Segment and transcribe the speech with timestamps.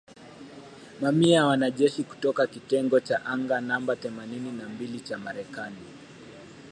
[1.01, 5.83] Mamia ya wanajeshi kutoka kitengo cha anga namba themanini na mbili cha Marekani